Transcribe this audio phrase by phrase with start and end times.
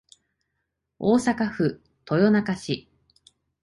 [0.97, 2.87] 大阪府豊中市